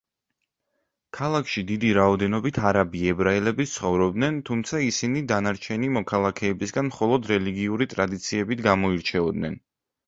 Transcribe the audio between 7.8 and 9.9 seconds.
ტრადიციებით გამოირჩეოდნენ.